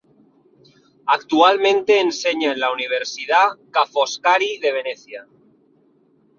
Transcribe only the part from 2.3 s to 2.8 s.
en la